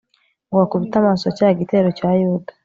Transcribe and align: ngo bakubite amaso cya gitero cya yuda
ngo 0.47 0.53
bakubite 0.61 0.95
amaso 1.01 1.27
cya 1.37 1.49
gitero 1.59 1.89
cya 1.97 2.09
yuda 2.21 2.51